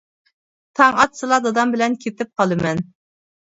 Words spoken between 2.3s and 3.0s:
قالىمەن.